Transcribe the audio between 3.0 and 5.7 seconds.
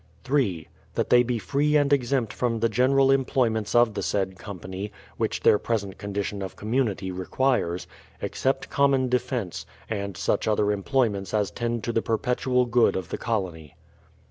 employments of the said company (which their